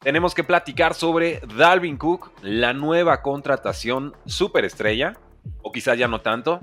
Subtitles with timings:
[0.00, 5.18] Tenemos que platicar sobre Dalvin Cook, la nueva contratación superestrella,
[5.62, 6.60] o quizás ya no tanto,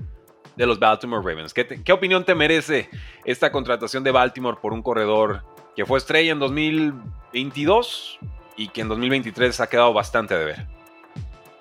[0.55, 1.53] de los Baltimore Ravens.
[1.53, 2.89] ¿Qué, opinión te merece
[3.25, 5.43] esta contratación de Baltimore por un corredor
[5.75, 8.17] que fue estrella en 2022
[8.57, 10.65] y que en 2023 ha quedado bastante de ver?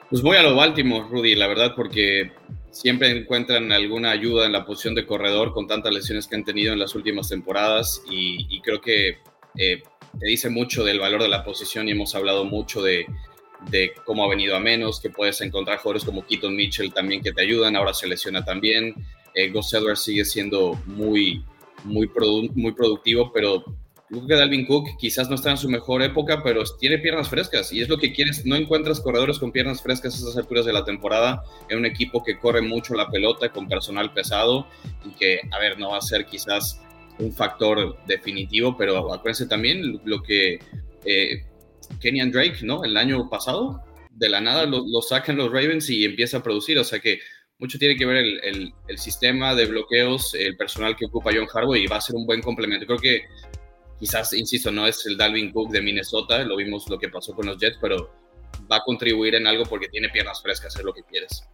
[0.09, 2.33] Pues voy a lo Baltimore, Rudy, la verdad, porque
[2.71, 6.73] siempre encuentran alguna ayuda en la posición de corredor con tantas lesiones que han tenido
[6.73, 9.19] en las últimas temporadas y, creo que
[9.59, 9.83] eh,
[10.19, 13.07] te dice mucho del valor de la posición y hemos hablado mucho de,
[14.05, 17.43] cómo ha venido a menos, que puedes encontrar jugadores como Keaton Mitchell también que te
[17.43, 18.95] ayudan, ahora se lesiona también.
[19.35, 21.45] Eh, Gus Edwards sigue siendo muy,
[21.85, 22.11] muy,
[22.55, 23.65] muy productivo, pero
[24.09, 27.73] creo que Dalvin Cook quizás no está en su mejor época, pero tiene piernas frescas
[27.73, 28.47] y es lo que quieres.
[28.47, 32.23] No encuentras corredores con piernas frescas a esas alturas de la temporada en un equipo
[32.23, 34.67] que corre mucho la pelota con personal pesado
[35.05, 36.81] y que, a ver, no va a ser quizás
[37.19, 40.59] un factor definitivo, pero acuérdense también lo que
[41.05, 41.45] eh,
[42.01, 42.85] Kenyan Drake, ¿no?
[42.85, 46.85] El año pasado, de la nada lo, sacan los Ravens y empieza a producir, o
[46.85, 47.21] sea que
[47.59, 51.87] mucho tiene que ver el, sistema de bloqueos, el personal que ocupa John Harbaugh y
[51.87, 52.87] va a ser un buen complemento.
[52.87, 53.23] Creo que
[53.99, 57.47] quizás, insisto, no es el Dalvin Cook de Minnesota, lo vimos lo que pasó con
[57.47, 58.11] los Jets, pero
[58.71, 61.45] va a contribuir en algo porque tiene piernas frescas, es lo que quieres.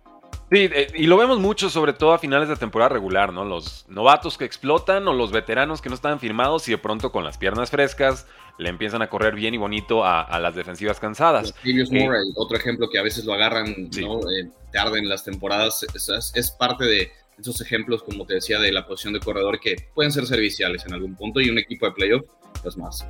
[0.52, 3.42] Sí, eh, y lo vemos mucho, sobre todo a finales de temporada regular, ¿no?
[3.42, 7.24] Los novatos que explotan o los veteranos que no están firmados y de pronto con
[7.24, 8.26] las piernas frescas
[8.58, 11.54] le empiezan a correr bien y bonito a, las defensivas cansadas.
[11.64, 14.20] Eh, Murray, otro ejemplo que a veces lo agarran, ¿no?
[14.30, 15.86] Eh, tarde en las temporadas,
[16.34, 20.12] es, parte de esos ejemplos, como te decía, de la posición de corredor que pueden
[20.12, 22.24] ser serviciales en algún punto y un equipo de playoff,
[22.62, 23.06] pues más.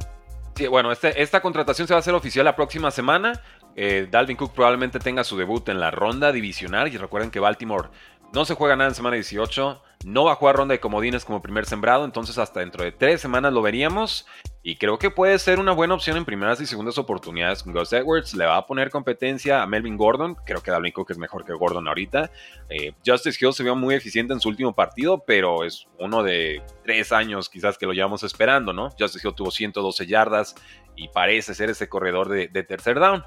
[0.54, 3.42] Sí, bueno, este, esta contratación se va a hacer oficial la próxima semana.
[3.76, 6.92] Eh, Dalvin Cook probablemente tenga su debut en la ronda divisional.
[6.92, 7.88] Y recuerden que Baltimore
[8.32, 9.82] no se juega nada en semana 18.
[10.04, 12.04] No va a jugar ronda de comodines como primer sembrado.
[12.04, 14.26] Entonces hasta dentro de tres semanas lo veríamos.
[14.64, 17.92] Y creo que puede ser una buena opción en primeras y segundas oportunidades con Gus
[17.92, 18.34] Edwards.
[18.34, 20.36] Le va a poner competencia a Melvin Gordon.
[20.46, 22.30] Creo que Dalvin Cook es mejor que Gordon ahorita.
[22.68, 26.62] Eh, Justice Hill se vio muy eficiente en su último partido, pero es uno de
[26.84, 28.90] tres años quizás que lo llevamos esperando, ¿no?
[28.98, 30.54] Justice Hill tuvo 112 yardas
[30.96, 33.24] y parece ser ese corredor de tercer down.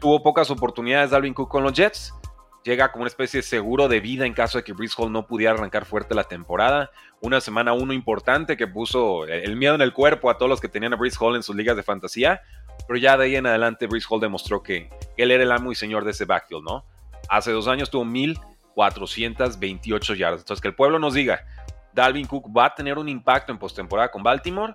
[0.00, 2.14] Tuvo pocas oportunidades Dalvin Cook con los Jets.
[2.62, 5.26] Llega como una especie de seguro de vida en caso de que Brees Hall no
[5.26, 6.90] pudiera arrancar fuerte la temporada.
[7.20, 10.68] Una semana uno importante que puso el miedo en el cuerpo a todos los que
[10.68, 12.40] tenían a Brees Hall en sus ligas de fantasía.
[12.86, 15.74] Pero ya de ahí en adelante Brees Hall demostró que, él era el amo y
[15.74, 16.86] señor de ese backfield, ¿no?
[17.28, 20.40] Hace dos años tuvo 1428 yardas.
[20.40, 21.44] Entonces que el pueblo nos diga,
[21.92, 24.74] ¿Dalvin Cook va a tener un impacto en postemporada con Baltimore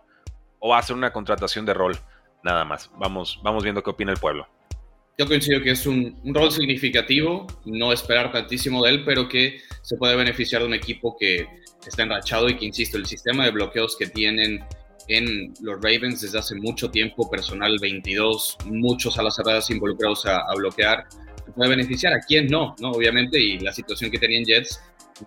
[0.60, 1.98] o va a ser una contratación de rol?
[2.44, 2.92] Nada más.
[2.98, 4.48] Vamos, vamos viendo qué opina el pueblo.
[5.20, 9.98] Yo coincido que es un, rol significativo, no esperar tantísimo de él, pero que se
[9.98, 11.46] puede beneficiar de un equipo que
[11.86, 14.64] está enrachado y que, insisto, el sistema de bloqueos que tienen
[15.10, 20.42] en los Ravens desde hace mucho tiempo, personal 22, muchos a las cerradas involucrados a,
[20.56, 21.06] bloquear,
[21.46, 22.14] se puede beneficiar.
[22.14, 22.78] ¿A quién no?
[22.80, 22.92] no?
[22.92, 24.80] Obviamente, y la situación que tenían Jets,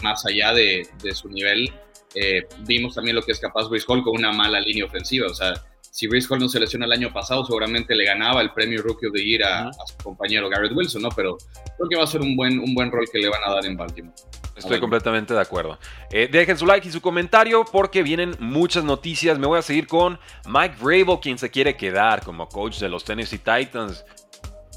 [0.03, 1.71] más allá de, su nivel,
[2.15, 5.27] eh, vimos también lo que es capaz Brice Hall con una mala línea ofensiva.
[5.27, 5.53] O sea,
[5.93, 9.09] si Brice Hall no se lesionó el año pasado, seguramente le ganaba el premio Rookie
[9.09, 11.11] of the Year a, su compañero Garrett Wilson, ¿no?
[11.11, 11.37] Pero
[11.77, 13.67] creo que va a ser un buen, un buen rol que le van a dar
[13.67, 14.15] en Baltimore.
[14.57, 15.79] Estoy completamente de acuerdo.
[16.11, 19.39] Eh, dejen su like y su comentario porque vienen muchas noticias.
[19.39, 23.05] Me voy a seguir con Mike Vrabel, quien se quiere quedar como coach de los
[23.05, 24.03] Tennessee Titans.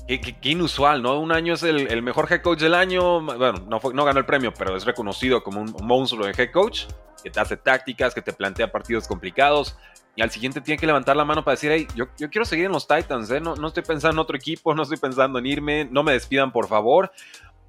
[0.07, 1.17] Qué, inusual, ¿no?
[1.19, 3.21] Un año es el, mejor head coach del año.
[3.21, 6.87] Bueno, no, no ganó el premio, pero es reconocido como un monstruo de head coach
[7.23, 9.77] que te hace tácticas, que te plantea partidos complicados
[10.15, 12.65] y al siguiente tiene que levantar la mano para decir, hey, yo, yo quiero seguir
[12.65, 13.41] en los Titans, ¿eh?
[13.41, 16.51] no, no estoy pensando en otro equipo, no estoy pensando en irme, no me despidan
[16.51, 17.11] por favor.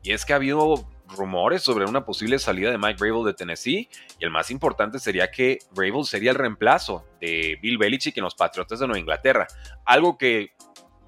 [0.03, 3.89] Y es que ha habido rumores sobre una posible salida de Mike Rabel de Tennessee
[4.19, 8.35] y el más importante sería que Rabel sería el reemplazo de Bill Belichick en los
[8.35, 9.47] Patriotas de Nueva Inglaterra.
[9.85, 10.53] Algo que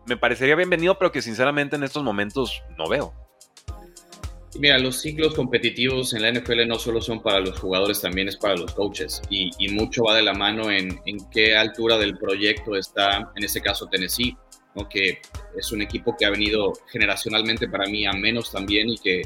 [0.07, 3.15] me parecería bienvenido, pero que sinceramente en estos momentos no veo.
[4.59, 8.37] Mira, los ciclos competitivos en la NFL no solo son para los jugadores, también es
[8.37, 11.01] para los coaches y, mucho va de la mano en,
[11.31, 14.37] qué altura del proyecto está, en este caso, Tennessee,
[14.75, 14.89] ¿no?
[14.89, 15.21] que
[15.57, 19.23] es un equipo que ha venido generacionalmente para mí a menos también y que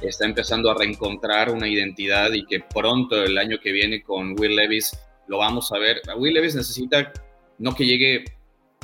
[0.00, 4.56] está empezando a reencontrar una identidad y que pronto el año que viene con Will
[4.56, 4.98] Levis
[5.28, 6.00] lo vamos a ver.
[6.16, 7.12] Will Levis necesita
[7.58, 8.24] no que llegue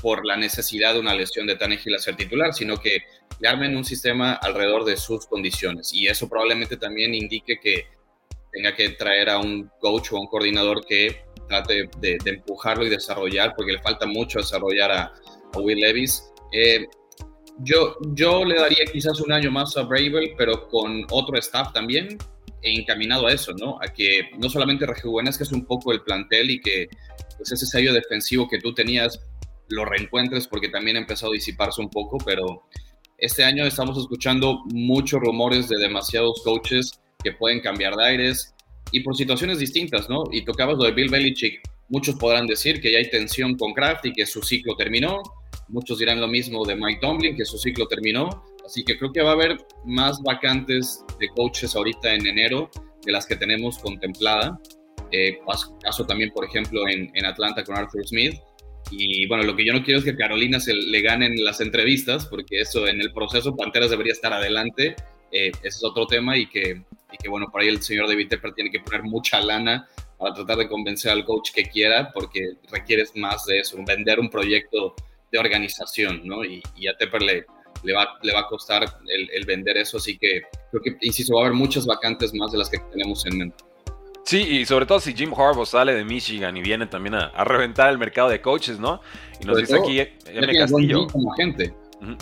[0.03, 3.03] por la necesidad de una lesión de Tannehill a ser titular, sino que
[3.41, 5.93] le armen un sistema alrededor de sus condiciones.
[5.93, 7.87] Y eso probablemente también indique que
[8.53, 12.91] tenga que traer a un coach o a un coordinador que trate de, empujarlo y
[12.91, 15.13] desarrollar, porque le falta mucho desarrollar a,
[15.55, 16.23] Will Levis.
[16.53, 16.87] Eh,
[17.61, 22.19] yo, yo le daría quizás un año más a Bravel, pero con otro staff también,
[22.63, 23.79] e encaminado a eso, ¿no?
[23.81, 26.89] A que no solamente rejuvenezcas un poco el plantel y que
[27.37, 29.21] pues, ese sello defensivo que tú tenías
[29.69, 32.65] lo reencuentres porque también ha empezado a disiparse un poco, pero
[33.19, 38.55] este año estamos escuchando muchos rumores de demasiados coaches que pueden cambiar de aires
[38.93, 40.25] y por situaciones distintas, ¿no?
[40.33, 41.61] Y tocabas lo de Bill Belichick.
[41.89, 45.23] Muchos podrán decir que ya hay tensión con Kraft y que su ciclo terminó.
[45.69, 48.45] Muchos dirán lo mismo de Mike Tomlin, que su ciclo terminó.
[48.65, 52.71] Así que creo que va a haber más vacantes de coaches ahorita en enero
[53.05, 54.59] de las que tenemos contemplada.
[55.11, 55.39] Eh,
[56.07, 58.35] también, por ejemplo, en, Atlanta con Arthur Smith.
[58.91, 62.27] Y bueno, lo que yo no quiero es que Carolina se le ganen las entrevistas,
[62.27, 64.97] porque eso en el proceso Panteras debería estar adelante.
[65.31, 66.83] Eh, ese es otro tema y que,
[67.13, 69.87] y que, bueno, por ahí el señor David Tepper tiene que poner mucha lana
[70.17, 74.31] para tratar de convencer al coach que quiera, porque requieres más de eso, vender un
[74.31, 74.95] proyecto
[75.31, 76.45] de organización, ¿no?
[76.45, 77.47] Y, a Tepper le,
[77.85, 81.35] le, va, le va a costar el, el, vender eso, así que creo que, insisto,
[81.35, 83.68] va a haber muchas vacantes más de las que tenemos en mente.
[84.29, 87.89] Sí, y sobre todo si Jim Harbaugh sale de Michigan y viene también a, reventar
[87.89, 89.01] el mercado de coaches, ¿no?
[89.41, 90.53] Y nos dice aquí M.
[90.55, 91.07] Castillo.
[91.07, 91.75] Como gente.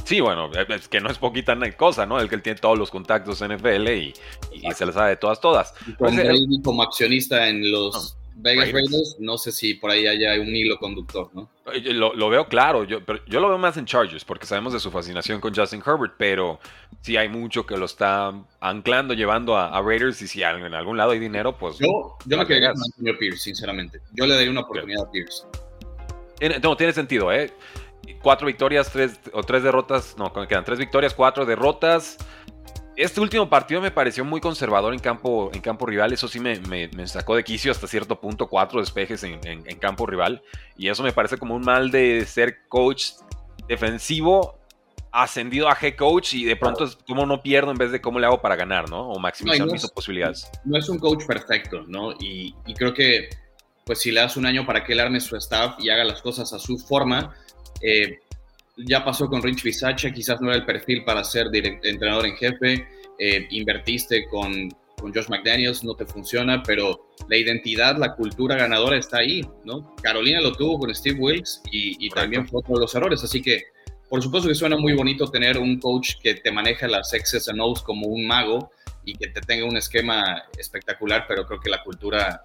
[0.05, 2.21] Sí, bueno, es que no es poquita cosa, ¿no?
[2.21, 4.15] El que él tiene todos los contactos en NFL y,
[4.73, 5.75] se le sabe de todas, todas.
[5.99, 9.17] Y como accionista en los Vegas Raiders.
[9.19, 11.49] no sé si por ahí haya un hilo conductor, ¿no?
[11.65, 14.91] Lo, veo claro, yo, pero yo lo veo más en Chargers, porque sabemos de su
[14.91, 16.61] fascinación con Justin Herbert, pero
[17.01, 21.13] sí hay mucho que lo está anclando, llevando a, Raiders, y si en algún lado
[21.13, 21.79] hay dinero, pues...
[21.79, 24.01] Yo, yo me quedaría con Antonio Pierce, sinceramente.
[24.13, 25.45] Yo le daría una oportunidad a Pierce.
[26.63, 27.53] No, tiene sentido, ¿eh?
[28.23, 32.19] Cuatro victorias, tres o tres derrotas, no, quedan tres victorias, cuatro derrotas.
[32.97, 36.15] Este último partido me pareció muy conservador en campo, en campo rival.
[36.15, 36.57] Eso sí me,
[37.07, 38.49] sacó de quicio hasta cierto punto.
[38.49, 40.43] Cuatro despejes en, campo rival.
[40.79, 43.13] Y eso me parece como un mal de ser coach
[43.69, 44.59] defensivo
[45.13, 48.19] ascendido a head coach y de pronto es como no pierdo en vez de cómo
[48.19, 49.09] le hago para ganar, ¿no?
[49.09, 50.51] O maximizar mis posibilidades.
[50.65, 52.13] No es un coach perfecto, ¿no?
[52.21, 53.31] Y, creo que,
[53.85, 56.21] pues si le das un año para que él arme su staff y haga las
[56.21, 57.35] cosas a su forma,
[57.81, 58.19] eh,
[58.77, 62.87] ya pasó con Rich Bisaccia, quizás no era el perfil para ser entrenador en jefe,
[63.19, 64.69] eh, invertiste con,
[64.99, 69.95] con, Josh McDaniels, no te funciona, pero la identidad, la cultura ganadora está ahí, ¿no?
[70.03, 73.63] Carolina lo tuvo con Steve Wilkes y, también fue otro de los errores, así que
[74.09, 77.61] por supuesto que suena muy bonito tener un coach que te maneja las X's and
[77.61, 78.71] O's como un mago
[79.05, 82.45] y que te tenga un esquema espectacular, pero creo que la cultura,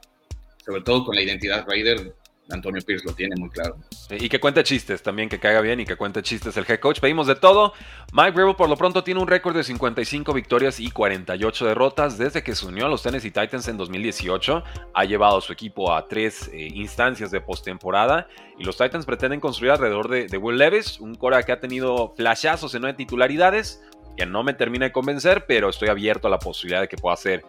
[0.66, 2.16] sobre todo con la identidad Raider,
[2.52, 3.78] Antonio Pierce lo tiene muy claro.
[4.10, 7.00] Y que cuente chistes también, que caiga bien y que cuente chistes el head coach.
[7.00, 7.74] Pedimos de todo.
[8.14, 12.44] Mike Vrabel por lo pronto tiene un récord de 55 victorias y 48 derrotas desde
[12.44, 14.64] que se unió a los Tennessee Titans en 2018.
[14.94, 18.28] Ha llevado a su equipo a tres eh, instancias de postemporada
[18.58, 22.76] y los Titans pretenden construir alrededor de, Will Levis, un cora que ha tenido flashazos
[22.76, 23.82] en nueve titularidades,
[24.18, 27.16] que no me termina de convencer, pero estoy abierto a la posibilidad de que pueda
[27.16, 27.44] ser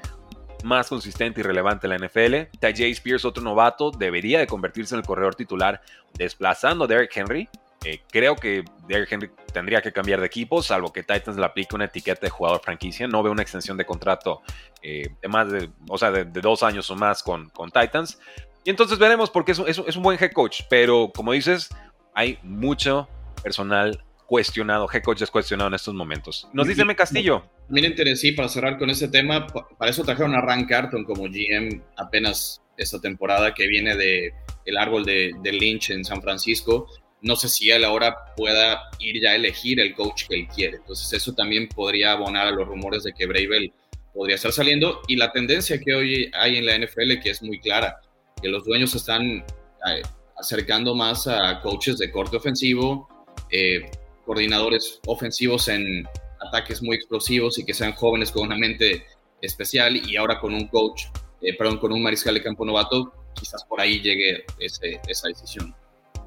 [0.62, 2.56] más consistente y relevante en la NFL.
[2.58, 5.80] Tajay Spears, otro novato, debería de convertirse en el corredor titular
[6.14, 7.48] desplazando a Derrick Henry.
[7.84, 11.74] Eh, creo que Derrick Henry tendría que cambiar de equipo, salvo que Titans le aplique
[11.74, 13.08] una etiqueta de jugador franquicia.
[13.08, 14.42] No veo una extensión de contrato
[14.82, 18.18] eh, de más de, o sea, de, dos años o más con, con Titans.
[18.64, 21.68] Y entonces veremos porque es, es un buen head coach, pero como dices,
[22.14, 23.08] hay mucho
[23.42, 26.48] personal cuestionado, head coach es cuestionado en estos momentos.
[26.54, 26.96] Nos dice M.
[26.96, 27.44] Castillo.
[27.68, 31.82] Miren, Tennessee, para cerrar con ese tema, para eso trajeron a Rand Carton como GM
[31.98, 34.32] apenas esta temporada que viene de
[34.64, 36.86] el árbol de, Lynch en San Francisco.
[37.20, 40.78] No sé si él ahora pueda ir ya a elegir el coach que él quiere.
[40.78, 43.70] Entonces eso también podría abonar a los rumores de que Bravel
[44.14, 45.02] podría estar saliendo.
[45.08, 48.00] Y la tendencia que hoy hay en la NFL, que es muy clara,
[48.40, 49.44] que los dueños están
[49.90, 50.02] eh,
[50.38, 53.06] acercando más a coaches de corte ofensivo,
[53.50, 53.90] eh,
[54.24, 56.06] coordinadores ofensivos en
[56.40, 59.06] ataques muy explosivos y que sean jóvenes con una mente
[59.40, 61.04] especial y ahora con un coach,
[61.40, 65.74] eh, perdón, con un mariscal de campo novato, quizás por ahí llegue esa decisión.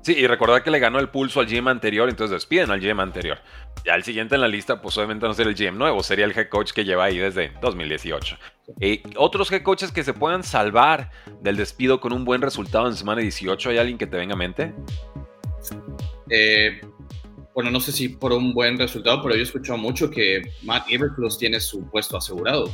[0.05, 3.01] Sí, y recordar que le ganó el pulso al GM anterior, entonces despiden al GM
[3.01, 3.39] anterior.
[3.83, 6.37] Ya el siguiente en la lista, pues obviamente no sería el GM nuevo, sería el
[6.37, 8.37] head coach que lleva ahí desde 2018.
[8.79, 11.09] Y otros head coaches que se puedan salvar
[11.41, 14.37] del despido con un buen resultado en semana 18, ¿hay alguien que te venga a
[14.37, 14.75] mente?
[16.29, 16.81] Eh,
[17.55, 20.87] bueno, no sé si por un buen resultado, pero yo he escuchado mucho que Matt
[20.89, 22.69] Everclus tiene su puesto asegurado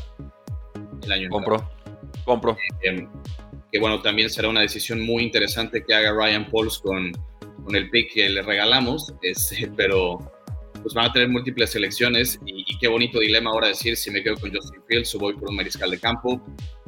[1.04, 1.70] el año Compro,
[2.26, 2.58] compro.
[2.84, 3.08] Eh,
[3.72, 7.12] que bueno, también será una decisión muy interesante que haga Ryan Pauls con,
[7.64, 10.18] con el pick que le regalamos, este, pero
[10.82, 14.36] pues van a tener múltiples selecciones y, qué bonito dilema ahora decir si me quedo
[14.38, 16.42] con Justin Fields o voy por un mariscal de campo.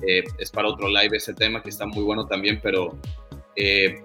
[0.07, 2.97] Eh, es para otro live ese tema que está muy bueno también, pero
[3.55, 4.01] eh,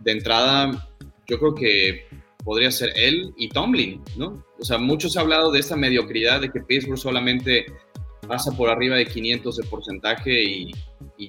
[0.00, 0.86] de entrada
[1.26, 2.06] yo creo que
[2.44, 4.44] podría ser él y Tomlin, ¿no?
[4.58, 7.66] O sea, muchos han hablado de esa mediocridad de que Pittsburgh solamente
[8.26, 10.72] pasa por arriba de 500 de porcentaje y,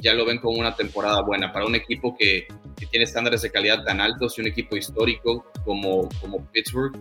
[0.01, 1.51] ya lo ven como una temporada buena.
[1.51, 2.47] Para un equipo que,
[2.89, 6.97] tiene estándares de calidad tan altos y un equipo histórico como, como Pittsburgh,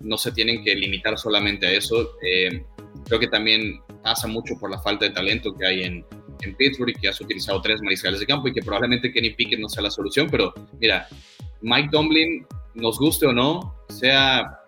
[0.00, 2.16] no se tienen que limitar solamente a eso.
[2.22, 2.64] Eh,
[3.06, 6.04] creo que también pasa mucho por la falta de talento que hay en,
[6.42, 9.60] en Pittsburgh y que has utilizado tres mariscales de campo y que probablemente Kenny Pickett
[9.60, 11.06] no sea la solución, pero mira,
[11.62, 14.60] Mike Tomlin, nos guste o no, sea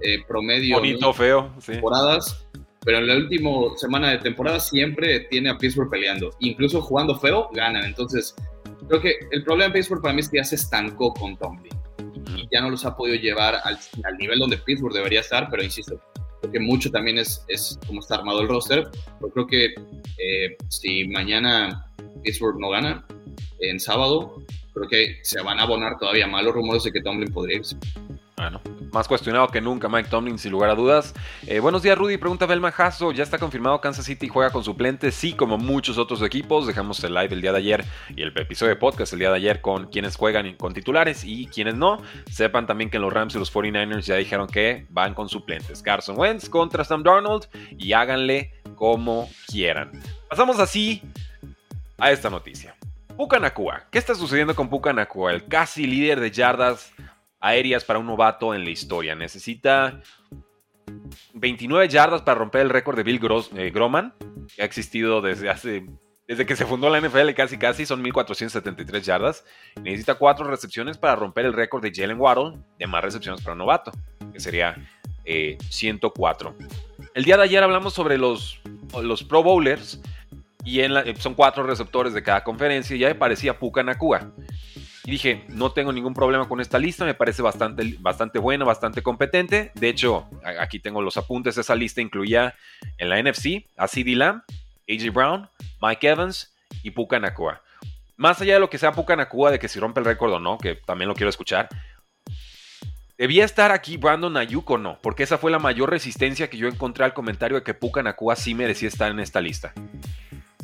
[0.00, 0.76] eh, promedio.
[0.76, 2.46] Bonito, feo, temporadas,
[2.84, 6.30] pero en la última semana de temporada siempre tiene a Pittsburgh peleando.
[6.40, 7.84] Incluso jugando feo, ganan.
[7.84, 8.34] Entonces,
[8.88, 11.72] creo que el problema de Pittsburgh para mí es que ya se estancó con Tomlin
[12.36, 13.78] y ya no los ha podido llevar al,
[14.18, 16.00] nivel donde Pittsburgh debería estar, pero insisto,
[16.40, 18.88] creo que mucho también es, es cómo está armado el roster.
[19.20, 19.64] Pero creo que
[20.18, 21.86] eh, si mañana
[22.22, 23.06] Pittsburgh no gana,
[23.60, 24.36] en sábado,
[24.78, 27.76] creo que se van a abonar todavía más los rumores de que Tomlin podría irse.
[28.36, 28.60] Bueno,
[28.92, 31.12] más cuestionado que nunca Mike Tomlin, sin lugar a dudas.
[31.44, 32.18] Eh, buenos días, Rudy.
[32.18, 33.10] Pregunta Belma Jasso.
[33.10, 35.16] ¿Ya está confirmado Kansas City juega con suplentes?
[35.16, 36.64] Sí, como muchos otros equipos.
[36.68, 39.36] Dejamos el live el día de ayer y el episodio de podcast el día de
[39.36, 42.00] ayer con quienes juegan con titulares y quienes no.
[42.30, 45.82] Sepan también que los Rams y los 49ers ya dijeron que van con suplentes.
[45.82, 49.90] Carson Wentz contra Sam Darnold y háganle como quieran.
[50.30, 51.02] Pasamos así
[51.98, 52.77] a esta noticia.
[53.18, 53.82] Puka Nakua.
[53.90, 55.32] ¿Qué está sucediendo con Puka Nakua?
[55.32, 56.92] El casi líder de yardas
[57.40, 59.16] aéreas para un novato en la historia.
[59.16, 60.00] Necesita
[61.34, 63.20] 29 yardas para romper el récord de Bill
[63.56, 64.14] eh, Groman,
[64.54, 65.84] que ha existido desde hace
[66.28, 69.44] desde que se fundó la NFL casi casi son 1473 yardas.
[69.82, 73.58] Necesita 4 recepciones para romper el récord de Jalen Waddle de más recepciones para un
[73.58, 73.90] novato,
[74.32, 74.76] que sería
[75.24, 76.54] 104.
[76.56, 76.66] Eh,
[77.14, 78.60] el día de ayer hablamos sobre los,
[79.02, 80.00] los Pro Bowlers
[80.68, 84.32] y en son cuatro receptores de cada conferencia y ya me parecía Puka Nakua.
[85.06, 89.02] Y dije, no tengo ningún problema con esta lista, me parece bastante, bastante buena, bastante
[89.02, 89.72] competente.
[89.74, 90.28] De hecho,
[90.60, 92.54] aquí tengo los apuntes, esa lista incluía
[92.98, 94.42] en la NFC a CD Lamb,
[94.86, 95.48] AJ Brown,
[95.80, 97.62] Mike Evans y Puka Nakua.
[98.18, 100.38] Más allá de lo que sea Puka Nakua, de que si rompe el récord o
[100.38, 101.70] no, que también lo quiero escuchar,
[103.16, 105.00] ¿Debía estar aquí Brandon Ayuk o no?
[105.02, 108.36] Porque esa fue la mayor resistencia que yo encontré al comentario de que Puka Nakua
[108.36, 109.74] sí merecía estar en esta lista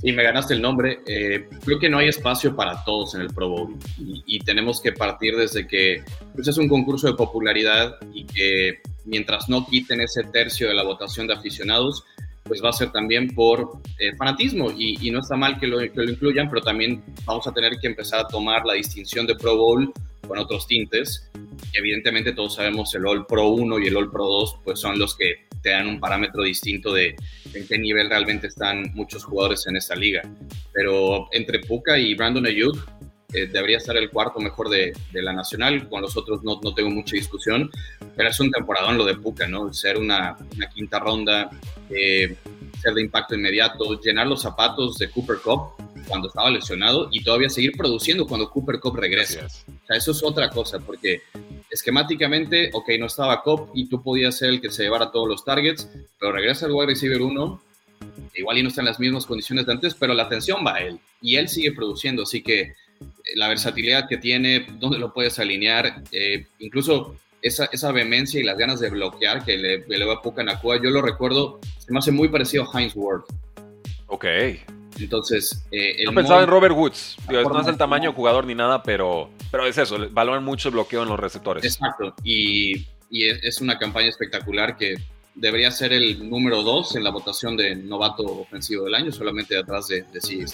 [0.02, 1.00] y me ganaste el nombre.
[1.06, 4.92] Eh, creo que no hay espacio para todos en el Pro Bowl y, tenemos que
[4.92, 10.24] partir desde que pues es un concurso de popularidad y que mientras no quiten ese
[10.24, 12.04] tercio de la votación de aficionados,
[12.42, 16.04] pues va a ser también por eh, fanatismo y, no está mal que lo, lo
[16.04, 19.92] incluyan, pero también vamos a tener que empezar a tomar la distinción de Pro Bowl
[20.28, 21.30] con otros tintes.
[21.72, 25.16] evidentemente todos sabemos el All Pro 1 y el All Pro 2 pues son los
[25.16, 27.16] que te dan un parámetro distinto de
[27.54, 30.22] en qué nivel realmente están muchos jugadores en esta liga.
[30.72, 32.76] Pero entre Puka y Brandon Ayuk,
[33.32, 35.88] eh, debería estar el cuarto mejor de, de, la nacional.
[35.88, 37.70] Con los otros no, no, tengo mucha discusión,
[38.14, 39.72] pero es un temporadón lo de Puka, ¿no?
[39.72, 41.50] Ser una, una quinta ronda,
[41.88, 42.36] eh,
[42.80, 45.70] ser de impacto inmediato, llenar los zapatos de Cooper Cup
[46.06, 49.40] cuando estaba lesionado y todavía seguir produciendo cuando Cooper Cup regrese.
[49.40, 49.48] O
[49.86, 51.22] sea, eso es otra cosa, porque
[51.74, 55.44] esquemáticamente, ok, no estaba Cop y tú podías ser el que se llevara todos los
[55.44, 55.88] targets,
[56.20, 57.62] pero regresa el wide receiver 1,
[58.36, 60.82] igual y no está en las mismas condiciones de antes, pero la atención va a
[60.82, 62.74] él y él sigue produciendo, así que eh,
[63.34, 68.56] la versatilidad que tiene, dónde lo puedes alinear, eh, incluso esa, esa, vehemencia y las
[68.56, 71.98] ganas de bloquear que le, le va a Puka Nakua, yo lo recuerdo, se me
[71.98, 73.22] hace muy parecido a Heinz Ward.
[74.06, 74.26] Ok.
[75.00, 77.16] Entonces, eh, no pensaba en Robert Woods.
[77.28, 81.04] no es el tamaño jugador ni nada, pero, pero es eso, valoran mucho el bloqueo
[81.04, 81.64] en los receptores.
[81.64, 82.12] Exacto.
[82.24, 84.96] Y, y es, una campaña espectacular que
[85.36, 89.86] debería ser el número dos en la votación de novato ofensivo del año, solamente detrás
[89.86, 90.44] de, de C.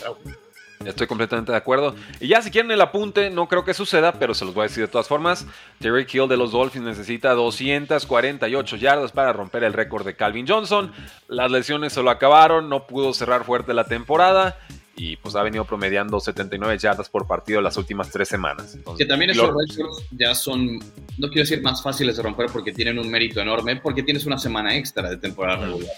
[0.85, 1.95] Estoy completamente de acuerdo.
[2.21, 4.69] Y ya si quieren el apunte, no creo que suceda, pero se los voy a
[4.69, 5.47] decir de todas formas.
[5.79, 10.93] Terry Hill de los Dolphins necesita 248 yardas para romper el récord de Calvin Johnson.
[11.27, 14.59] Las lesiones se lo acabaron, no pudo cerrar fuerte la temporada
[15.01, 18.77] y pues ha venido promediando 79 yardas por partido las últimas tres semanas.
[18.99, 20.79] que también esos récords ya son,
[21.17, 24.37] no quiero decir más fáciles de romper porque tienen un mérito enorme, porque tienes una
[24.37, 25.91] semana extra de temporada regular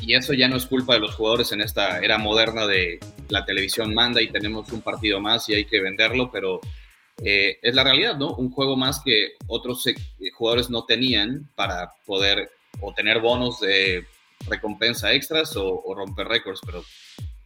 [0.00, 3.44] y eso ya no es culpa de los jugadores en esta era moderna de la
[3.44, 6.60] televisión manda y tenemos un partido más y hay que venderlo, pero
[7.22, 8.34] eh, es la realidad, ¿no?
[8.34, 9.94] Un juego más que otros eh,
[10.34, 14.06] jugadores no tenían para poder o tener bonos de
[14.48, 16.82] recompensa extras o, romper récords, pero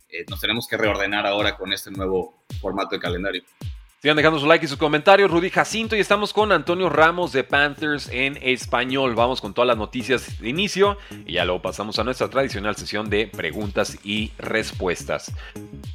[0.08, 3.42] eh, nos tenemos que reordenar ahora con este nuevo formato de calendario.
[4.00, 5.30] Sigan dejando su like y sus comentarios.
[5.30, 9.14] Rudy Jacinto y estamos con Antonio Ramos de Panthers en español.
[9.14, 13.10] Vamos con todas las noticias de inicio y ya luego pasamos a nuestra tradicional sesión
[13.10, 15.32] de preguntas y respuestas.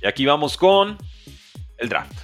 [0.01, 0.97] Y aquí vamos con
[1.77, 2.17] el draft.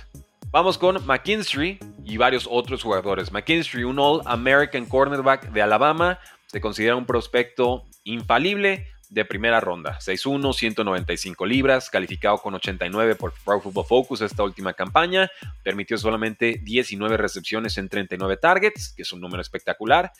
[0.51, 3.31] Vamos con McKinstry y varios otros jugadores.
[3.31, 9.97] McKinstry, un All American cornerback de Alabama, se considera un prospecto infalible de primera ronda.
[9.99, 15.29] 6'1, 195 libras, calificado con 89 por Pro Football Focus esta última campaña.
[15.63, 20.11] Permitió solamente 19 recepciones en 39 targets, que es un número espectacular.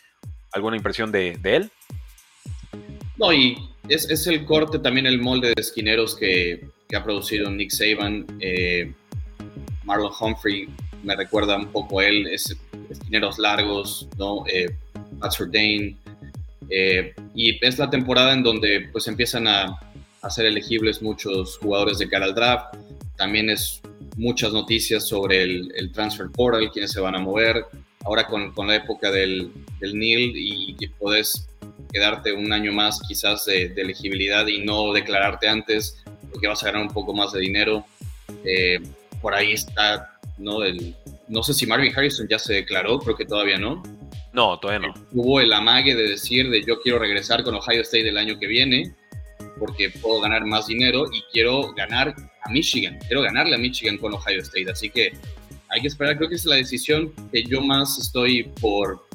[0.52, 1.70] ¿Alguna impresión de, él?
[3.16, 8.26] No, y es, el corte, también el molde de esquineros que, ha producido Nick Saban.
[8.40, 8.92] Eh,
[9.84, 10.68] Marlon Humphrey
[11.02, 12.56] me recuerda un poco a él, es
[12.90, 14.44] esquineros largos, ¿no?
[14.46, 14.74] Eh,
[16.70, 19.80] eh, y es la temporada en donde pues empiezan a,
[20.22, 22.76] a, ser elegibles muchos jugadores de cara al draft.
[23.16, 23.80] También es
[24.16, 27.64] muchas noticias sobre el, transfer portal, quiénes se van a mover.
[28.04, 31.48] Ahora con, la época del, del NIL y que puedes
[31.92, 36.82] quedarte un año más quizás de, elegibilidad y no declararte antes porque vas a ganar
[36.82, 37.84] un poco más de dinero.
[38.44, 38.80] Eh,
[39.22, 40.62] por ahí está, ¿no?
[40.62, 40.94] El,
[41.28, 43.82] no sé si Marvin Harrison ya se declaró, creo que todavía no.
[44.38, 44.94] No, todavía no.
[45.10, 48.46] Hubo el amague de decir de yo quiero regresar con Ohio State el año que
[48.46, 48.94] viene
[49.58, 52.14] porque puedo ganar más dinero y quiero ganar
[52.44, 53.00] a Michigan.
[53.08, 54.70] Quiero ganarle a Michigan con Ohio State.
[54.70, 55.12] Así que
[55.70, 56.16] hay que esperar.
[56.18, 59.08] Creo que es la decisión que yo más estoy por,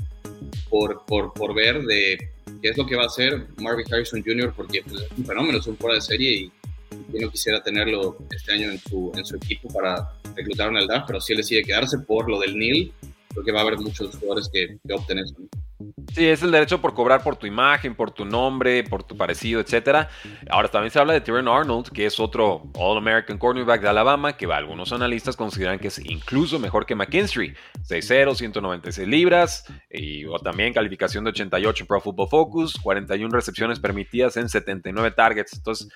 [0.69, 2.17] por, por, por ver de
[2.61, 4.51] qué es lo que va a hacer Marvin Harrison Jr.
[4.53, 6.51] porque pues, es un fenómeno, es un fuera de serie y
[7.13, 8.77] yo no quisiera tenerlo este año en
[9.25, 12.57] su, equipo para reclutar en el draft, pero si él decide quedarse por lo del
[12.57, 12.91] NIL,
[13.33, 15.35] creo que va a haber muchos jugadores que, que eso.
[16.13, 19.59] Sí, es el derecho por cobrar por tu imagen, por tu nombre, por tu parecido,
[19.59, 20.07] etc.
[20.49, 24.45] Ahora también se habla de Tyron Arnold, que es otro All-American cornerback de Alabama, que
[24.45, 27.55] algunos analistas consideran que es incluso mejor que McKinstry.
[27.89, 34.37] 6'0, 196 libras, y o también calificación de 88 Pro Football Focus, 41 recepciones permitidas
[34.37, 35.53] en 79 targets.
[35.57, 35.89] Entonces,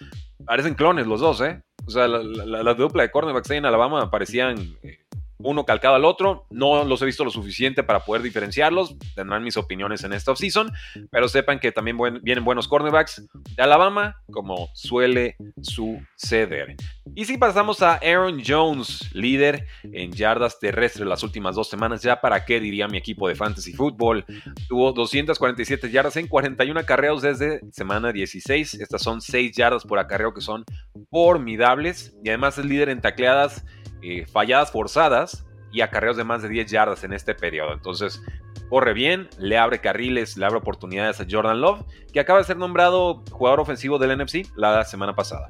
[0.46, 1.62] parecen clones los dos, ¿eh?
[1.86, 5.00] O sea, la, dupla de cornerbacks ahí en Alabama parecían eh,
[5.40, 6.46] uno calcado al otro.
[6.50, 8.96] No los he visto lo suficiente para poder diferenciarlos.
[9.16, 10.72] Tendrán mis opiniones en esta offseason.
[11.12, 13.24] Pero sepan que también vienen buenos cornerbacks
[13.56, 16.76] de Alabama, como suele suceder.
[17.16, 22.22] Y si pasamos a Aaron Jones, líder en yardas terrestres las últimas dos semanas, ya
[22.22, 24.26] para qué diría mi equipo de fantasy football.
[24.68, 28.76] Tuvo 247 yardas en 41 acarreos desde semana 16.
[28.76, 30.64] Estas son 6 yardas por acarreo que son
[31.10, 32.16] formidables.
[32.24, 33.64] Y además es líder en tacleadas
[34.02, 37.74] eh, falladas forzadas y acarreos de más de 10 yardas en este periodo.
[37.74, 38.22] Entonces,
[38.70, 41.82] corre bien, le abre carriles, le abre oportunidades a Jordan Love,
[42.12, 45.50] que acaba de ser nombrado jugador ofensivo del NFC la semana pasada.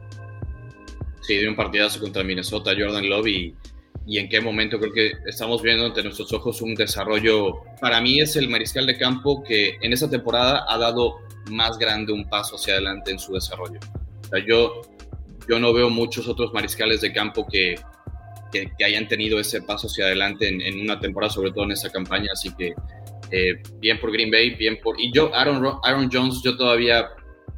[1.22, 3.56] Sí, dio un partidazo contra Minnesota, Jordan Love, y,
[4.06, 7.64] y en qué momento creo que estamos viendo ante nuestros ojos un desarrollo.
[7.82, 11.20] Para mí es el mariscal de campo que en esa temporada ha dado
[11.52, 13.80] más grande un paso hacia adelante en su desarrollo.
[14.48, 14.82] yo,
[15.48, 17.76] yo no veo muchos otros mariscales de campo que,
[18.52, 22.30] que, hayan tenido ese paso hacia adelante en, una temporada, sobre todo en esa campaña.
[22.32, 22.74] Así que
[23.32, 25.00] eh, bien por Green Bay, bien por...
[25.00, 27.10] Y yo, Aaron, Aaron Jones, yo todavía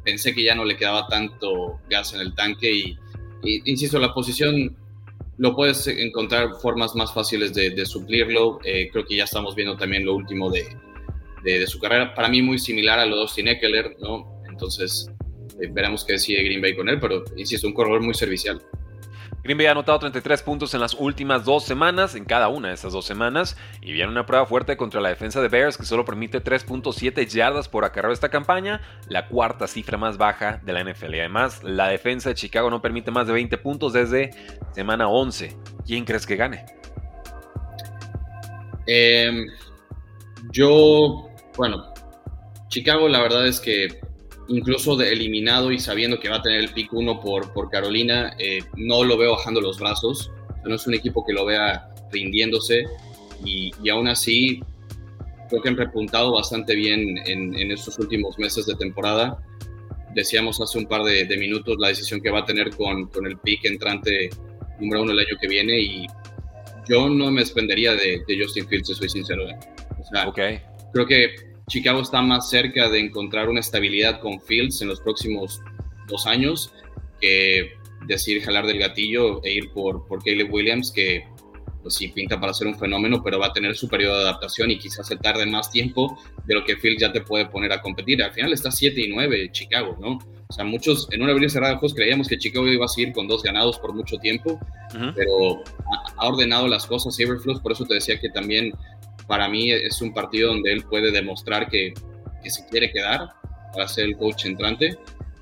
[0.04, 2.98] pensé que ya no le quedaba tanto gas en el tanque y,
[3.42, 4.76] insisto, la posición
[5.38, 8.58] lo puedes encontrar formas más fáciles de, suplirlo.
[8.64, 10.66] Eh, creo que ya estamos viendo también lo último de,
[11.42, 12.14] de, su carrera.
[12.14, 14.42] Para mí muy similar a lo de Austin Eckler, ¿no?
[14.48, 15.10] Entonces,
[15.60, 18.60] eh, veremos qué decide Green Bay con él, pero insisto, un corredor muy servicial.
[19.42, 22.74] Green Bay ha anotado 33 puntos en las últimas dos semanas, en cada una de
[22.74, 26.04] esas dos semanas, y viene una prueba fuerte contra la defensa de Bears que solo
[26.04, 31.14] permite 3.7 yardas por acarreo esta campaña, la cuarta cifra más baja de la NFL.
[31.14, 34.30] Y además, la defensa de Chicago no permite más de 20 puntos desde
[34.72, 35.56] semana 11.
[35.86, 36.66] ¿Quién crees que gane?
[38.86, 39.46] Em,
[40.52, 41.94] yo, bueno,
[42.68, 44.00] Chicago la verdad es que
[44.50, 48.34] incluso de eliminado y sabiendo que va a tener el pick 1 por, por Carolina,
[48.38, 50.30] eh, no lo veo bajando los brazos.
[50.64, 52.84] no es un equipo que lo vea rindiéndose
[53.44, 54.60] y, y aún así
[55.48, 59.38] creo que han repuntado bastante bien en, en, estos últimos meses de temporada.
[60.14, 63.38] Decíamos hace un par de, minutos la decisión que va a tener con, con, el
[63.38, 64.30] pick entrante
[64.80, 66.06] número uno el año que viene y
[66.88, 69.48] yo no me desprendería de, de Justin Fields, si soy sincero.
[69.48, 69.56] ¿eh?
[70.00, 70.60] O sea, okay.
[70.92, 75.62] creo que Chicago está más cerca de encontrar una estabilidad con Fields en los próximos
[76.08, 76.72] dos años
[77.20, 77.74] que
[78.06, 81.24] decir jalar del gatillo e ir por, por Caleb Williams, que
[81.80, 84.70] pues sí pinta para ser un fenómeno, pero va a tener su periodo de adaptación
[84.72, 87.80] y quizás se tarde más tiempo de lo que Fields ya te puede poner a
[87.80, 88.20] competir.
[88.20, 90.18] Al final está 7 y 9 Chicago, ¿no?
[90.48, 93.12] O sea, muchos en una abril cerrada de juegos creíamos que Chicago iba a seguir
[93.12, 94.58] con dos ganados por mucho tiempo,
[95.14, 95.62] pero
[96.16, 98.72] ha, ordenado las cosas Saberflux, por eso te decía que también
[99.30, 101.94] para mí es un partido donde él puede demostrar que,
[102.42, 103.28] que se quiere quedar
[103.72, 104.98] para ser el coach entrante,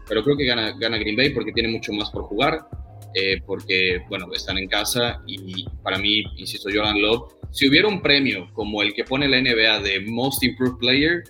[0.07, 2.67] pero creo que gana, gana Green Bay porque tiene mucho más por jugar,
[3.15, 8.03] eh, porque, bueno, están en casa y para mí, insisto, Jordan Love, si hubiera un
[8.03, 11.23] premio como el que pone la NBA de Most Improved Player,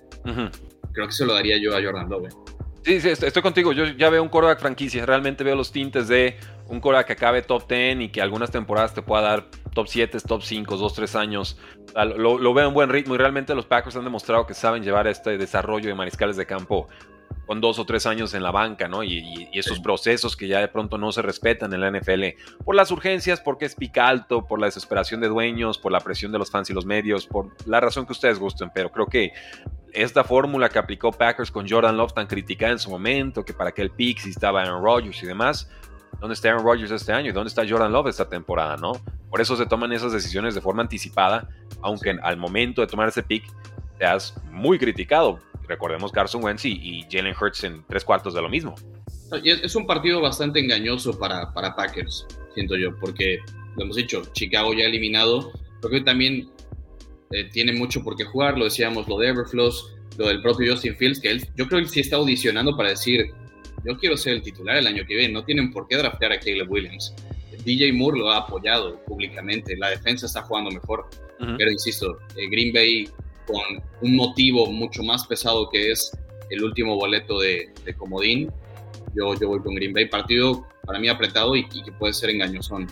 [0.93, 2.35] creo que se lo daría yo a Jordan Love.
[2.83, 3.73] Sí, sí, estoy contigo.
[3.73, 5.07] Yo ya veo un quarterback franquicia.
[5.07, 6.37] Realmente veo los tintes de
[6.69, 9.47] un quarterback que acabe top 10 y que algunas temporadas te pueda dar
[9.79, 11.57] top 7, top 5, 2, 3 años.
[11.95, 15.07] Lo, lo, veo en buen ritmo y realmente los Packers han demostrado que saben llevar
[15.07, 16.89] este desarrollo de mariscales de campo
[17.47, 19.05] con dos o tres años en la banca, ¿no?
[19.05, 22.25] Y, esos procesos que ya de pronto no se respetan en la NFL
[22.65, 26.33] por las urgencias, porque es pica alto, por la desesperación de dueños, por la presión
[26.33, 29.33] de los fans y los medios, por la razón que ustedes gusten, pero creo que
[29.93, 33.71] esta fórmula que aplicó Packers con Jordan Love tan criticada en su momento, que para
[33.71, 35.71] que el pick si estaba Aaron Rodgers y demás,
[36.21, 38.93] ¿dónde está Aaron Rodgers este año y dónde está Jordan Love esta temporada, no?
[39.31, 41.49] Por eso se toman esas decisiones de forma anticipada,
[41.83, 43.45] aunque al momento de tomar ese pick
[43.99, 48.75] seas muy criticado recordemos Carson Wentz y, Jalen Hurts en tres cuartos de lo mismo.
[49.45, 53.39] Es un partido bastante engañoso para, para Packers, siento yo, porque
[53.77, 56.49] lo hemos dicho, Chicago ya eliminado, creo que también
[57.31, 60.97] eh, tiene mucho por qué jugar, lo decíamos, lo de Everflows, lo del propio Justin
[60.97, 63.31] Fields, que él, yo creo que sí está audicionando para decir,
[63.85, 66.41] yo quiero ser el titular el año que viene, no tienen por qué draftear a
[66.41, 67.15] Caleb Williams.
[67.65, 71.09] DJ Moore lo ha apoyado públicamente, la defensa está jugando mejor,
[71.57, 73.09] pero insisto, eh, Green Bay
[73.47, 76.11] con un motivo mucho más pesado que es
[76.51, 78.51] el último boleto de, comodín.
[79.15, 82.87] Yo, yo voy con Green Bay, partido para mí apretado y, que puede ser engañosón.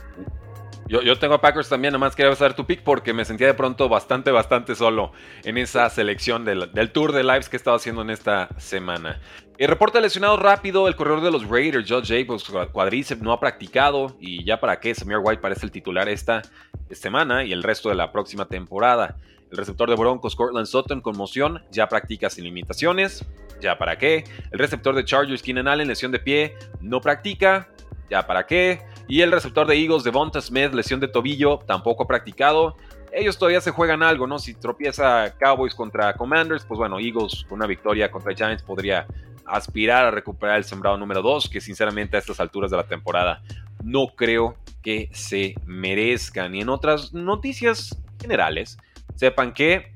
[0.88, 3.54] Yo, yo, tengo a Packers también, nomás quería saber tu pick porque me sentía de
[3.54, 5.10] pronto bastante, bastante solo
[5.42, 9.20] en esa selección del, del tour de lives que he estado haciendo en esta semana.
[9.58, 14.14] El reporte lesionado rápido, el corredor de los Raiders, Josh Jacobs, cuadríceps, no ha practicado
[14.20, 16.42] y ya para qué, Samir White parece el titular esta
[16.90, 19.16] semana y el resto de la próxima temporada.
[19.50, 23.24] El receptor de Broncos, Cortland Sutton, conmoción, ya practica sin limitaciones.
[23.62, 24.24] ¿Ya para qué?
[24.52, 27.68] El receptor de Chargers, Keenan Allen, lesión de pie, no practica.
[28.10, 28.82] ¿Ya para qué?
[29.08, 32.76] Y el receptor de Eagles, Devonta Smith, lesión de tobillo, tampoco ha practicado.
[33.12, 34.38] Ellos todavía se juegan algo, ¿no?
[34.38, 39.06] Si tropieza Cowboys contra Commanders, pues bueno, Eagles con una victoria contra Giants podría
[39.46, 43.42] aspirar a recuperar el sembrado número 2, que sinceramente a estas alturas de la temporada
[43.82, 46.54] no creo que se merezcan.
[46.54, 48.76] Y en otras noticias generales,
[49.14, 49.92] sepan que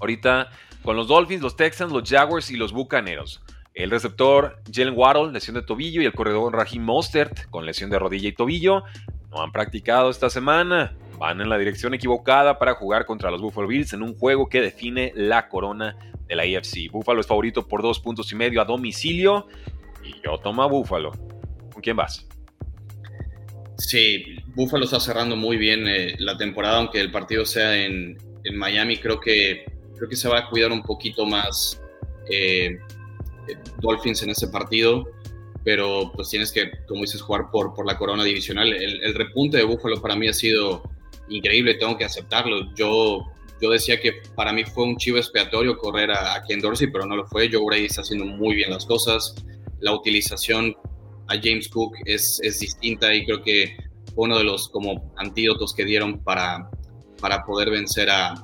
[0.00, 0.50] ahorita
[0.82, 3.42] con los Dolphins, los Texans, los Jaguars y los Bucaneros.
[3.76, 7.98] El receptor Jalen Waddle, lesión de tobillo, y el corredor Raheem Mostert, con lesión de
[7.98, 8.84] rodilla y tobillo,
[9.30, 10.96] no han practicado esta semana.
[11.18, 14.62] Van en la dirección equivocada para jugar contra los Buffalo Bills en un juego que
[14.62, 15.94] define la corona
[16.26, 16.90] de la AFC.
[16.90, 19.46] Buffalo es favorito por dos puntos y medio a domicilio.
[20.02, 21.12] Y yo tomo a Buffalo.
[21.70, 22.26] ¿Con quién vas?
[23.76, 28.56] Sí, Buffalo está cerrando muy bien eh, la temporada, aunque el partido sea en, en
[28.56, 31.82] Miami creo que, creo que se va a cuidar un poquito más
[32.30, 32.78] eh,
[33.80, 35.04] Dolphins en ese partido,
[35.64, 38.72] pero pues tienes que, como dices, jugar por, por la corona divisional.
[38.72, 40.82] El, repunte de Buffalo para mí ha sido
[41.28, 42.72] increíble, tengo que aceptarlo.
[42.74, 43.26] Yo,
[43.60, 47.16] yo decía que para mí fue un chivo expiatorio correr a, Ken Dorsey, pero no
[47.16, 47.50] lo fue.
[47.50, 49.34] Joe Brady está haciendo muy bien las cosas.
[49.80, 50.74] La utilización
[51.28, 53.76] a James Cook es, es distinta y creo que
[54.14, 56.70] fue uno de los como antídotos que dieron para,
[57.20, 58.34] para poder vencer a,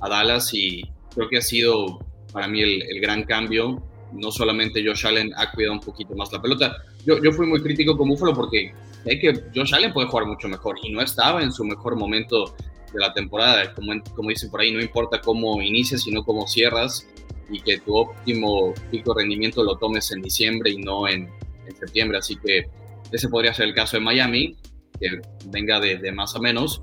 [0.00, 0.82] Dallas y
[1.14, 2.00] creo que ha sido
[2.32, 3.80] para mí el, gran cambio.
[4.12, 6.76] No solamente Josh Allen ha cuidado un poquito más la pelota.
[7.06, 8.72] Yo, yo fui muy crítico con Buffalo porque
[9.04, 12.54] sé que Josh Allen puede jugar mucho mejor y no estaba en su mejor momento
[12.92, 13.72] de la temporada.
[13.74, 17.08] Como, como dicen por ahí, no importa cómo inicias, sino cómo cierras
[17.50, 21.28] y que tu óptimo pico de rendimiento lo tomes en diciembre y no en,
[21.66, 22.18] en septiembre.
[22.18, 22.66] Así que
[23.10, 24.56] ese podría ser el caso de Miami,
[25.00, 25.08] que
[25.46, 26.82] venga de, de más a menos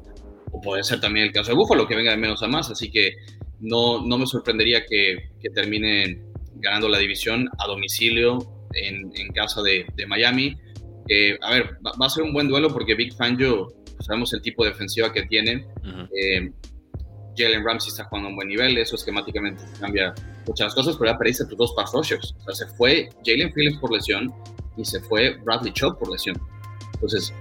[0.52, 2.90] o puede ser también el caso de Buffalo, que venga de menos a más, así
[2.90, 3.14] que
[3.60, 6.29] no, no me sorprendería que, que terminen
[6.60, 8.40] ganando la división a domicilio
[8.74, 10.56] en, en casa de, de Miami.
[11.42, 14.64] a ver, va, a ser un buen duelo porque Big Fangio, pues, sabemos el tipo
[14.64, 15.66] de defensiva que tiene.
[16.16, 16.52] Eh,
[17.38, 20.14] Jalen Ramsey está jugando a un buen nivel, eso esquemáticamente cambia
[20.46, 22.36] muchas cosas, pero ya perdiste tus dos pass rushers.
[22.40, 24.34] O sea, se fue Jalen Phillips por lesión
[24.76, 26.38] y se fue Bradley Chubb por lesión.
[26.96, 27.34] Entonces,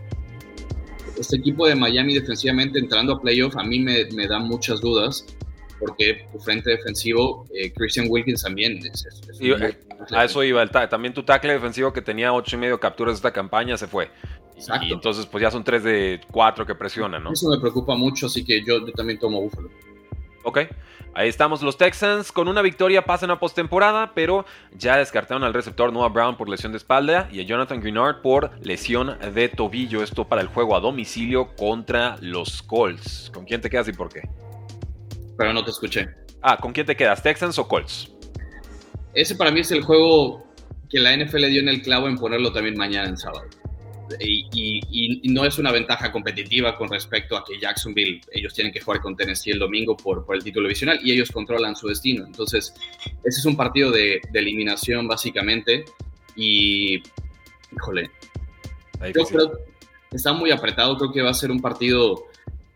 [1.18, 5.26] este equipo de Miami defensivamente entrando a playoff a mí me, me da muchas dudas
[5.78, 8.80] porque tu frente defensivo, eh, Christian Wilkins también.
[9.40, 9.78] Eh,
[10.10, 13.32] a eso iba, el también tu tackle defensivo que tenía ocho y medio capturas esta
[13.32, 14.10] campaña se fue.
[14.56, 14.86] Exacto.
[14.86, 17.32] Y entonces pues ya son tres de cuatro que presionan, ¿no?
[17.32, 19.70] Eso me preocupa mucho, así que yo, yo también tomo Búfalo.
[20.44, 20.60] Ok,
[21.14, 22.32] ahí estamos los Texans.
[22.32, 26.72] Con una victoria pasan a postemporada, pero ya descartaron al receptor Noah Brown por lesión
[26.72, 30.02] de espalda y a Jonathan Greenard por lesión de tobillo.
[30.02, 33.30] Esto para el juego a domicilio contra los Colts.
[33.32, 34.22] ¿Con quién te quedas y por qué?
[35.38, 36.08] Pero no te escuché.
[36.42, 37.22] Ah, ¿con quién te quedas?
[37.22, 38.12] ¿Texans o Colts?
[39.14, 40.44] Ese para mí es el juego
[40.90, 43.46] que la NFL dio en el clavo en ponerlo también mañana en sábado.
[44.20, 49.00] Y, no es una ventaja competitiva con respecto a que Jacksonville, ellos tienen que jugar
[49.00, 52.24] con Tennessee el domingo por, por el título divisional y ellos controlan su destino.
[52.24, 52.74] Entonces,
[53.22, 55.84] ese es un partido de, eliminación básicamente
[56.34, 57.02] y,
[57.76, 58.10] híjole,
[59.14, 62.24] yo creo que está muy apretado, creo que va a ser un partido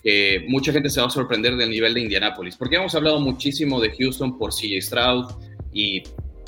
[0.02, 3.80] que mucha gente se va a sorprender del nivel de Indianapolis, porque hemos hablado muchísimo
[3.80, 5.26] de Houston por CJ Stroud
[5.72, 5.98] y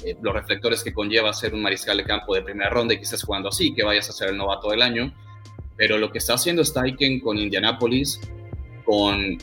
[0.04, 3.06] eh, los reflectores que conlleva ser un mariscal de campo de primera ronda y que
[3.24, 5.14] jugando así, que vayas a ser el novato del año.
[5.76, 8.20] Pero lo que está haciendo Steichen con Indianapolis,
[8.84, 9.38] con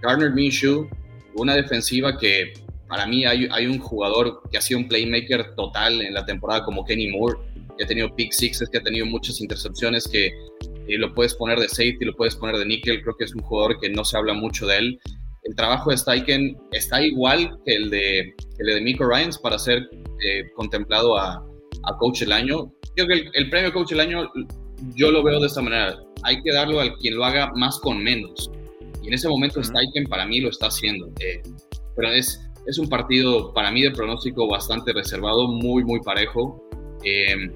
[0.00, 0.88] Garner Minshew,
[1.34, 2.54] una defensiva que
[2.88, 6.64] para mí hay, hay, un jugador que ha sido un playmaker total en la temporada
[6.64, 7.38] como Kenny Moore,
[7.76, 10.32] que ha tenido pick sixes, que ha tenido muchas intercepciones, que
[10.96, 13.78] lo puedes poner de safety, lo puedes poner de nickel, creo que es un jugador
[13.78, 15.00] que no se habla mucho de él
[15.48, 19.88] el trabajo de Steichen está igual que el de, el de Miko Ryans para ser
[20.22, 21.44] eh, contemplado a,
[21.98, 22.70] Coach del Año.
[22.94, 24.30] Creo que el, premio Coach del Año
[24.94, 25.96] yo lo veo de esta manera.
[26.22, 28.50] Hay que darlo al quien lo haga más con menos.
[29.02, 31.08] Y en ese momento Steichen para mí lo está haciendo.
[31.20, 31.40] Eh,
[31.96, 36.62] pero es, es un partido para mí de pronóstico bastante reservado, muy, muy parejo.
[37.04, 37.50] Eh,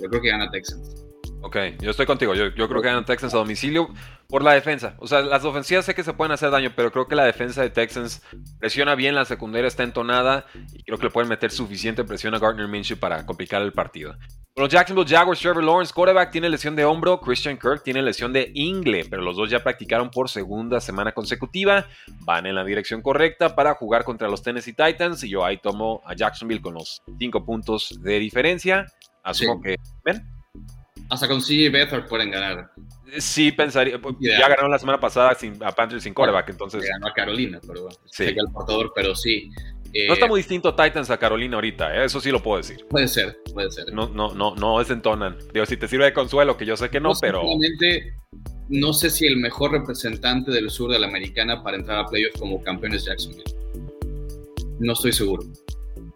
[0.00, 1.01] yo creo que gana Texans.
[1.42, 2.34] Ok, yo estoy contigo.
[2.34, 3.88] Yo, yo creo que ganan Texans a domicilio
[4.28, 4.94] por la defensa.
[4.98, 7.62] O sea, las ofensivas sé que se pueden hacer daño, pero creo que la defensa
[7.62, 8.22] de Texans
[8.60, 12.38] presiona bien, la secundaria está entonada y creo que le pueden meter suficiente presión a
[12.38, 14.16] Gardner Minshew para complicar el partido.
[14.54, 18.32] Con los Jacksonville Jaguars, Trevor Lawrence, quarterback, tiene lesión de hombro, Christian Kirk tiene lesión
[18.32, 21.86] de ingle, pero los dos ya practicaron por segunda semana consecutiva,
[22.20, 26.02] van en la dirección correcta para jugar contra los Tennessee Titans y yo ahí tomo
[26.06, 28.86] a Jacksonville con los 5 puntos de diferencia.
[29.24, 29.76] Asumo que...
[30.04, 30.22] ¿Ven?
[31.12, 32.70] Hasta con CJ Beathard pueden ganar.
[33.18, 34.00] Sí, pensaría.
[34.00, 36.82] Pues, ya ganaron la semana pasada sin, a Panthers sin coreback, entonces.
[36.88, 37.98] Ganó a Carolina, pero bueno.
[38.10, 38.24] Sí.
[38.24, 39.50] el portador, pero sí.
[40.08, 42.06] no está eh, muy distinto Titans a Carolina ahorita, ¿eh?
[42.06, 42.86] eso sí lo puedo decir.
[42.88, 43.92] Puede ser, puede ser.
[43.92, 45.36] No, no, no, no desentonan.
[45.52, 47.42] Digo, si te sirve de consuelo, que yo sé que no, pero.
[48.70, 52.40] No sé si el mejor representante del sur de la americana para entrar a playoffs
[52.40, 53.44] como campeones Jacksonville.
[54.78, 55.42] No estoy seguro.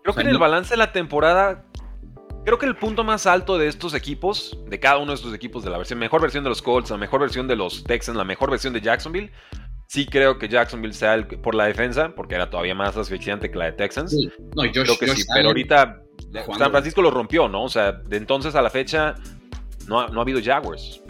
[0.02, 1.65] Creo que en el balance de la temporada
[2.46, 5.64] Creo que el punto más alto de estos equipos, de cada uno de estos equipos,
[5.64, 8.22] de la versión, mejor versión de los Colts, la mejor versión de los Texans, la
[8.22, 9.32] mejor versión de Jacksonville,
[9.88, 13.58] sí creo que Jacksonville sea el, por la defensa, porque era todavía más asfixiante que
[13.58, 14.12] la de Texans.
[14.12, 14.30] Sí.
[14.54, 16.00] No, creo que sí, pero ahorita
[16.56, 17.64] San Francisco lo rompió, ¿no?
[17.64, 19.16] O sea, de entonces a la fecha
[19.88, 21.02] no ha, no ha habido Jaguars.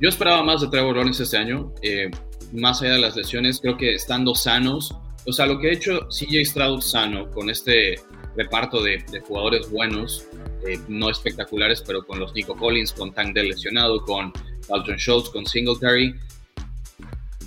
[0.00, 2.08] Yo esperaba más de Trevor Lawrence este año, eh,
[2.52, 4.94] más allá de las lesiones, creo que estando sanos,
[5.26, 7.96] o sea, lo que ha hecho CJ Stroud sano con este
[8.36, 10.26] reparto de, de jugadores buenos,
[10.66, 14.32] eh, no espectaculares, pero con los Nico Collins, con Tank Dell lesionado, con
[14.68, 16.14] Dalton Schultz, con Singletary.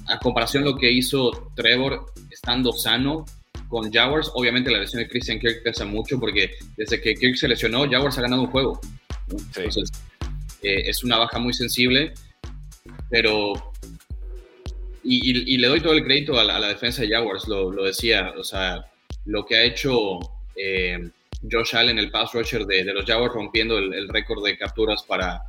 [0.08, 3.26] A comparación lo que hizo Trevor estando sano
[3.70, 7.48] con Jaguars, obviamente la lesión de Christian Kirk pesa mucho porque desde que Kirk se
[7.48, 8.80] lesionó, Jaguars ha ganado un juego.
[9.30, 9.92] Entonces,
[10.62, 12.14] eh, es una baja muy sensible,
[13.10, 13.54] pero...
[15.08, 18.44] Y, le doy todo el crédito a la, defensa de Jaguars, lo, lo, decía, o
[18.44, 18.88] sea,
[19.26, 20.20] lo que ha hecho
[20.56, 21.10] eh,
[21.50, 25.42] Josh Allen, el pass rusher de, los Jaguars, rompiendo el, récord de capturas para,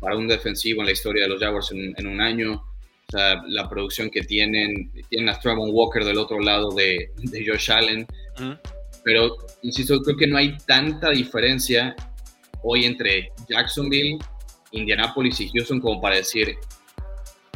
[0.00, 2.54] para un defensivo en la historia de los Jaguars en, un año.
[2.54, 7.10] O sea, la producción que tienen, tienen a Travon Walker del otro lado de,
[7.46, 8.06] Josh Allen.
[9.04, 11.94] Pero, insisto, creo que no hay tanta diferencia
[12.62, 14.18] hoy entre Jacksonville,
[14.72, 16.56] Indianapolis y Houston como para decir...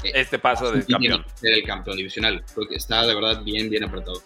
[0.05, 1.25] Eh, este paso del campeón.
[1.41, 2.45] Del campeón divisional.
[2.55, 4.23] Creo que está de verdad bien, bien apretado.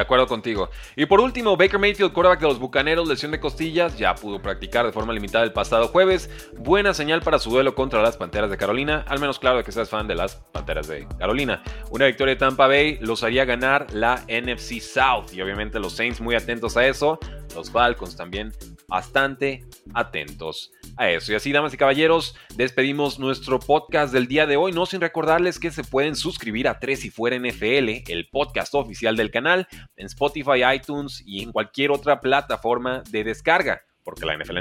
[0.00, 0.70] De acuerdo contigo.
[0.96, 4.86] Y por último, Baker Mayfield, quarterback de los Bucaneros, lesión de costillas, ya pudo practicar
[4.86, 6.30] de forma limitada el pasado jueves.
[6.56, 9.72] Buena señal para su duelo contra las Panteras de Carolina, al menos claro de que
[9.72, 11.62] seas fan de las Panteras de Carolina.
[11.90, 16.22] Una victoria de Tampa Bay los haría ganar la NFC South y obviamente los Saints
[16.22, 17.18] muy atentos a eso,
[17.54, 18.54] los Falcons también
[18.88, 21.32] bastante atentos a eso.
[21.32, 25.58] Y así, damas y caballeros, despedimos nuestro podcast del día de hoy, no sin recordarles
[25.58, 30.06] que se pueden suscribir a Tres y Fuera NFL, el podcast oficial del canal, en
[30.06, 34.58] Spotify, iTunes y en cualquier otra plataforma de descarga, porque la NFL